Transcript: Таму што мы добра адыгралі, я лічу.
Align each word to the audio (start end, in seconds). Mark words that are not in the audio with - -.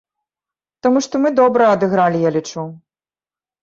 Таму 0.85 1.03
што 1.07 1.15
мы 1.27 1.33
добра 1.43 1.71
адыгралі, 1.77 2.27
я 2.29 2.37
лічу. 2.41 2.69